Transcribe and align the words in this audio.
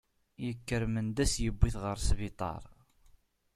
Yekker 0.45 0.83
Mendas 0.93 1.33
yewwi-t 1.43 1.75
ɣer 1.83 1.97
sbiṭar. 2.07 2.63